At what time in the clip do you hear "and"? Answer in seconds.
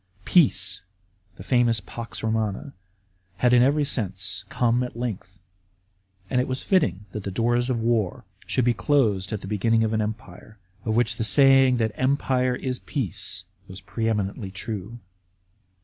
6.27-6.41